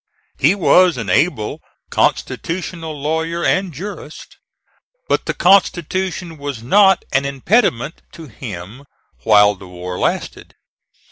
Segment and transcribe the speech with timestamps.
[0.39, 4.37] He was an able constitutional lawyer and jurist;
[5.07, 8.85] but the Constitution was not an impediment to him
[9.21, 10.55] while the war lasted.